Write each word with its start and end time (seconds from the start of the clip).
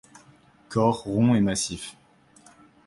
Corps 0.69 1.03
rond 1.03 1.35
et 1.35 1.41
massif. 1.41 1.95